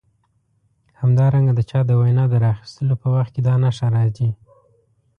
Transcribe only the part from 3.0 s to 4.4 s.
په وخت کې دا نښه راځي.